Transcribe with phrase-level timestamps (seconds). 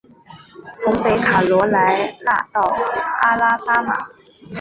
[0.77, 2.59] 从北卡罗来纳到
[3.21, 4.07] 阿拉巴马。